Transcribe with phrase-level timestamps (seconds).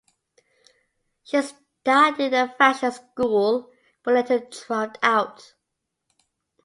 [1.23, 3.69] She studied in a fashion school
[4.03, 5.53] but later dropped out.